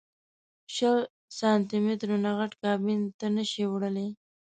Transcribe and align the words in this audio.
شل 0.75 0.97
سانتي 1.37 1.77
مترو 1.85 2.15
نه 2.25 2.31
غټ 2.37 2.51
کابین 2.63 3.01
ته 3.19 3.27
نه 3.35 3.43
شې 3.51 3.63
وړلی. 3.71 4.07